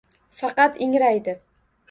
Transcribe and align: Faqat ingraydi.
Faqat 0.39 0.81
ingraydi. 0.87 1.39